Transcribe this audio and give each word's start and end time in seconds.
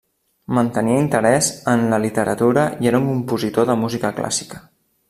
Mantenia 0.57 1.01
interès 1.01 1.49
en 1.75 1.85
la 1.93 2.01
literatura 2.07 2.65
i 2.87 2.91
era 2.93 3.05
un 3.05 3.07
compositor 3.13 3.71
de 3.73 3.79
música 3.85 4.17
clàssica. 4.23 4.67